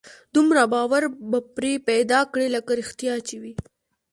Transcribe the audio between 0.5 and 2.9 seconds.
باور به پرې پيدا کړي لکه